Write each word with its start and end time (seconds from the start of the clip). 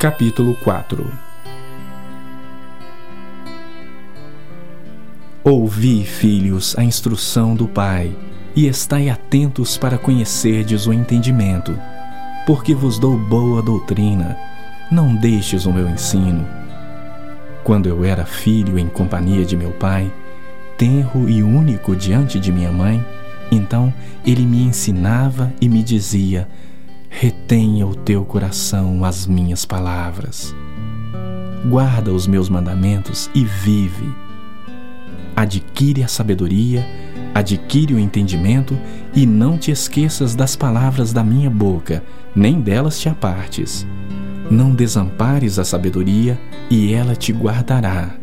Capítulo 0.00 0.56
4 0.64 1.12
Ouvi, 5.44 6.04
filhos, 6.04 6.76
a 6.76 6.82
instrução 6.82 7.54
do 7.54 7.68
Pai, 7.68 8.12
e 8.56 8.66
estai 8.66 9.08
atentos 9.08 9.78
para 9.78 9.96
conhecerdes 9.98 10.88
o 10.88 10.92
entendimento, 10.92 11.78
porque 12.44 12.74
vos 12.74 12.98
dou 12.98 13.16
boa 13.16 13.62
doutrina, 13.62 14.36
não 14.90 15.14
deixes 15.14 15.66
o 15.66 15.72
meu 15.72 15.88
ensino. 15.88 16.44
Quando 17.62 17.88
eu 17.88 18.04
era 18.04 18.24
filho 18.24 18.76
em 18.76 18.88
companhia 18.88 19.44
de 19.44 19.56
meu 19.56 19.70
pai, 19.70 20.12
tenro 20.76 21.28
e 21.28 21.42
único 21.42 21.96
diante 21.96 22.38
de 22.38 22.52
minha 22.52 22.70
mãe, 22.70 23.04
então 23.50 23.92
ele 24.24 24.44
me 24.44 24.62
ensinava 24.62 25.52
e 25.60 25.68
me 25.68 25.82
dizia: 25.82 26.48
retenha 27.08 27.86
o 27.86 27.94
teu 27.94 28.24
coração 28.24 29.04
as 29.04 29.26
minhas 29.26 29.64
palavras. 29.64 30.54
Guarda 31.68 32.12
os 32.12 32.26
meus 32.26 32.48
mandamentos 32.48 33.30
e 33.34 33.44
vive. 33.44 34.14
Adquire 35.34 36.02
a 36.02 36.08
sabedoria, 36.08 36.86
adquire 37.34 37.94
o 37.94 37.98
entendimento 37.98 38.78
e 39.14 39.26
não 39.26 39.58
te 39.58 39.70
esqueças 39.70 40.34
das 40.34 40.56
palavras 40.56 41.12
da 41.12 41.24
minha 41.24 41.50
boca, 41.50 42.02
nem 42.34 42.60
delas 42.60 42.98
te 42.98 43.08
apartes. 43.08 43.86
Não 44.50 44.74
desampares 44.74 45.58
a 45.58 45.64
sabedoria 45.64 46.38
e 46.70 46.92
ela 46.92 47.16
te 47.16 47.32
guardará. 47.32 48.14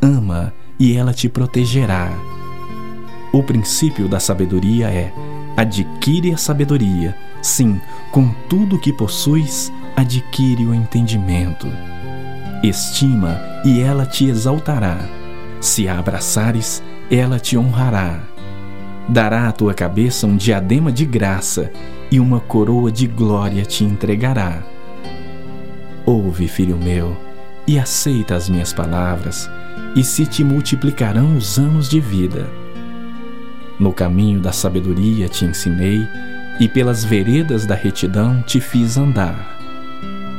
Ama 0.00 0.52
e 0.80 0.96
ela 0.96 1.14
te 1.14 1.28
protegerá. 1.28 2.10
O 3.32 3.44
princípio 3.44 4.08
da 4.08 4.18
sabedoria 4.18 4.88
é: 4.88 5.12
adquire 5.56 6.32
a 6.32 6.36
sabedoria 6.36 7.14
Sim, 7.42 7.80
com 8.12 8.28
tudo 8.48 8.78
que 8.78 8.92
possuis, 8.92 9.72
adquire 9.96 10.66
o 10.66 10.74
entendimento. 10.74 11.66
Estima 12.62 13.40
e 13.64 13.80
ela 13.80 14.04
te 14.04 14.26
exaltará. 14.26 14.98
Se 15.60 15.88
a 15.88 15.98
abraçares, 15.98 16.82
ela 17.10 17.38
te 17.38 17.56
honrará. 17.56 18.20
Dará 19.08 19.48
à 19.48 19.52
tua 19.52 19.72
cabeça 19.72 20.26
um 20.26 20.36
diadema 20.36 20.92
de 20.92 21.06
graça 21.06 21.72
e 22.10 22.20
uma 22.20 22.40
coroa 22.40 22.92
de 22.92 23.06
glória 23.06 23.64
te 23.64 23.84
entregará. 23.84 24.62
Ouve, 26.04 26.46
filho 26.46 26.76
meu, 26.76 27.16
e 27.70 27.78
aceita 27.78 28.34
as 28.34 28.48
minhas 28.48 28.72
palavras, 28.72 29.48
e 29.94 30.02
se 30.02 30.26
te 30.26 30.42
multiplicarão 30.42 31.36
os 31.36 31.56
anos 31.56 31.88
de 31.88 32.00
vida. 32.00 32.50
No 33.78 33.92
caminho 33.92 34.40
da 34.40 34.50
sabedoria 34.50 35.28
te 35.28 35.44
ensinei, 35.44 36.04
e 36.58 36.66
pelas 36.66 37.04
veredas 37.04 37.66
da 37.66 37.76
retidão 37.76 38.42
te 38.42 38.60
fiz 38.60 38.96
andar. 38.96 39.56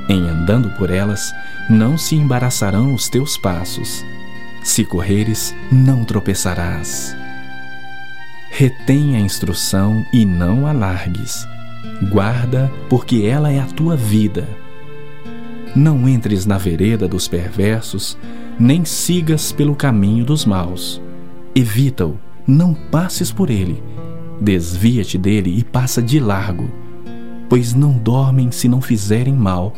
Em 0.10 0.28
andando 0.28 0.72
por 0.72 0.90
elas, 0.90 1.34
não 1.70 1.98
se 1.98 2.18
embaraçarão 2.18 2.94
os 2.94 3.08
teus 3.08 3.38
passos. 3.38 4.04
Se 4.62 4.84
correres, 4.84 5.56
não 5.72 6.04
tropeçarás. 6.04 7.16
Retém 8.50 9.16
a 9.16 9.22
instrução 9.22 10.06
e 10.12 10.26
não 10.26 10.68
a 10.68 10.74
largues. 10.74 11.48
Guarda, 12.10 12.70
porque 12.90 13.24
ela 13.24 13.54
é 13.54 13.62
a 13.62 13.68
tua 13.68 13.96
vida. 13.96 14.61
Não 15.76 16.08
entres 16.08 16.46
na 16.46 16.58
vereda 16.58 17.08
dos 17.08 17.28
perversos, 17.28 18.18
nem 18.60 18.84
sigas 18.86 19.52
pelo 19.52 19.76
caminho 19.76 20.26
dos 20.26 20.46
maus. 20.46 21.02
Evita-o, 21.56 22.18
não 22.48 22.74
passes 22.74 23.32
por 23.32 23.50
ele 23.50 23.82
Desvia-te 24.42 25.20
dele 25.20 25.56
e 25.56 25.64
passa 25.64 26.02
de 26.02 26.20
largo, 26.20 26.68
pois 27.48 27.76
não 27.76 27.92
dormem 27.92 28.50
se 28.50 28.68
não 28.68 28.82
fizerem 28.82 29.36
mal, 29.36 29.72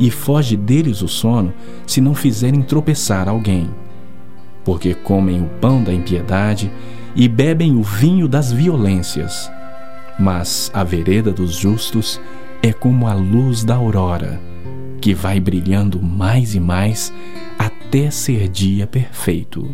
e 0.00 0.10
foge 0.10 0.56
deles 0.56 1.02
o 1.02 1.08
sono 1.08 1.52
se 1.86 2.00
não 2.00 2.14
fizerem 2.14 2.62
tropeçar 2.62 3.28
alguém. 3.28 3.68
Porque 4.64 4.94
comem 4.94 5.42
o 5.42 5.48
pão 5.60 5.84
da 5.84 5.92
impiedade 5.92 6.72
e 7.14 7.28
bebem 7.28 7.76
o 7.76 7.82
vinho 7.82 8.26
das 8.26 8.50
violências. 8.50 9.50
Mas 10.18 10.70
a 10.72 10.82
vereda 10.82 11.30
dos 11.30 11.54
justos 11.54 12.18
é 12.62 12.72
como 12.72 13.06
a 13.06 13.12
luz 13.12 13.64
da 13.64 13.74
aurora, 13.74 14.40
que 15.06 15.14
vai 15.14 15.38
brilhando 15.38 16.02
mais 16.02 16.56
e 16.56 16.58
mais 16.58 17.12
até 17.56 18.10
ser 18.10 18.48
dia 18.48 18.88
perfeito. 18.88 19.72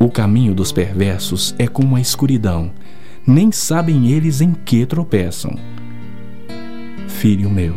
O 0.00 0.10
caminho 0.10 0.52
dos 0.52 0.72
perversos 0.72 1.54
é 1.60 1.68
como 1.68 1.94
a 1.94 2.00
escuridão, 2.00 2.72
nem 3.24 3.52
sabem 3.52 4.08
eles 4.08 4.40
em 4.40 4.52
que 4.52 4.84
tropeçam. 4.84 5.56
Filho 7.06 7.48
meu, 7.48 7.76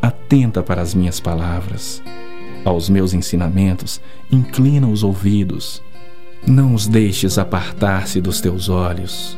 atenta 0.00 0.62
para 0.62 0.80
as 0.80 0.94
minhas 0.94 1.18
palavras, 1.18 2.00
aos 2.64 2.88
meus 2.88 3.12
ensinamentos, 3.12 4.00
inclina 4.30 4.86
os 4.86 5.02
ouvidos, 5.02 5.82
não 6.46 6.72
os 6.72 6.86
deixes 6.86 7.36
apartar-se 7.36 8.20
dos 8.20 8.40
teus 8.40 8.68
olhos, 8.68 9.36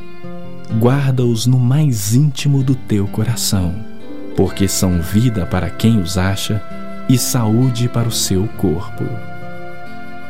guarda-os 0.78 1.46
no 1.46 1.58
mais 1.58 2.14
íntimo 2.14 2.62
do 2.62 2.74
teu 2.74 3.06
coração, 3.06 3.97
porque 4.38 4.68
são 4.68 5.02
vida 5.02 5.44
para 5.44 5.68
quem 5.68 5.98
os 5.98 6.16
acha 6.16 6.62
e 7.08 7.18
saúde 7.18 7.88
para 7.88 8.06
o 8.06 8.12
seu 8.12 8.46
corpo 8.56 9.02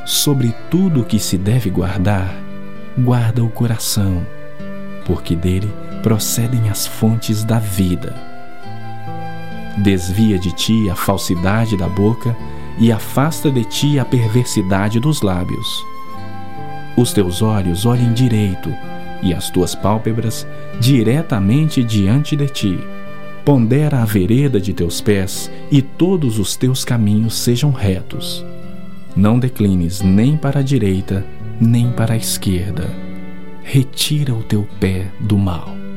sobre 0.07 0.55
tudo 0.71 1.03
o 1.03 1.05
que 1.05 1.19
se 1.19 1.37
deve 1.37 1.69
guardar, 1.69 2.35
guarda 2.97 3.45
o 3.45 3.51
coração, 3.51 4.27
porque 5.05 5.37
dele 5.37 5.71
procedem 6.03 6.71
as 6.71 6.87
fontes 6.87 7.45
da 7.45 7.59
vida. 7.59 8.15
Desvia 9.77 10.39
de 10.39 10.53
ti 10.53 10.89
a 10.89 10.97
falsidade 10.97 11.77
da 11.77 11.87
boca 11.87 12.35
e 12.79 12.91
afasta 12.91 13.51
de 13.51 13.67
ti 13.67 13.99
a 13.99 14.07
perversidade 14.07 14.99
dos 14.99 15.21
lábios. 15.21 15.85
Os 16.97 17.13
teus 17.13 17.43
olhos 17.43 17.85
olhem 17.85 18.15
direito 18.15 18.75
e 19.23 19.35
as 19.35 19.51
tuas 19.51 19.75
pálpebras 19.75 20.47
diretamente 20.81 21.85
diante 21.85 22.35
de 22.35 22.49
ti. 22.49 22.98
Pondera 23.49 24.03
a 24.03 24.05
vereda 24.05 24.61
de 24.61 24.75
teus 24.75 25.01
pés 25.01 25.51
e 25.71 25.81
todos 25.81 26.39
os 26.39 26.55
teus 26.55 26.85
caminhos 26.85 27.33
sejam 27.33 27.71
retos 27.71 28.45
não 29.19 29.37
declines 29.37 30.01
nem 30.01 30.37
para 30.37 30.61
a 30.61 30.63
direita, 30.63 31.27
nem 31.61 31.91
para 31.91 32.15
a 32.15 32.17
esquerda. 32.17 32.89
Retira 33.65 34.33
o 34.33 34.45
teu 34.45 34.69
pé 34.79 35.09
do 35.19 35.37
mal. 35.37 35.88